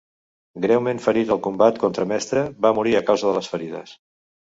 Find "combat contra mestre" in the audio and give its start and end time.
1.47-2.41